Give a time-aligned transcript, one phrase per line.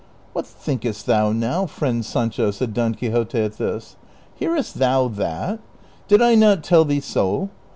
[0.17, 3.97] '< What thinkest thou now, friend Sancho?" said Don Quixote at this."
[4.39, 5.59] Hearest thou that?
[6.07, 7.49] Did I not tell thee so